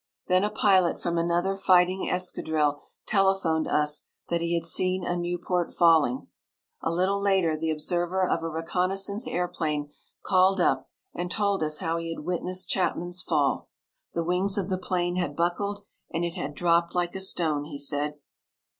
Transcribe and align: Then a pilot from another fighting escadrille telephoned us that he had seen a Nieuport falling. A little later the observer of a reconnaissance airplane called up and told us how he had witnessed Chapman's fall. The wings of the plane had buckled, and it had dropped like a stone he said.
Then 0.25 0.43
a 0.43 0.49
pilot 0.49 0.99
from 0.99 1.19
another 1.19 1.55
fighting 1.55 2.09
escadrille 2.09 2.81
telephoned 3.05 3.67
us 3.67 4.01
that 4.29 4.41
he 4.41 4.55
had 4.55 4.65
seen 4.65 5.05
a 5.05 5.15
Nieuport 5.15 5.71
falling. 5.71 6.25
A 6.81 6.91
little 6.91 7.21
later 7.21 7.55
the 7.55 7.69
observer 7.69 8.27
of 8.27 8.41
a 8.41 8.49
reconnaissance 8.49 9.27
airplane 9.27 9.91
called 10.25 10.59
up 10.59 10.89
and 11.13 11.29
told 11.29 11.61
us 11.61 11.77
how 11.77 11.97
he 11.97 12.09
had 12.15 12.25
witnessed 12.25 12.67
Chapman's 12.67 13.21
fall. 13.21 13.69
The 14.15 14.23
wings 14.25 14.57
of 14.57 14.69
the 14.69 14.79
plane 14.79 15.17
had 15.17 15.35
buckled, 15.35 15.83
and 16.09 16.25
it 16.25 16.33
had 16.33 16.55
dropped 16.55 16.95
like 16.95 17.13
a 17.15 17.21
stone 17.21 17.65
he 17.65 17.77
said. 17.77 18.15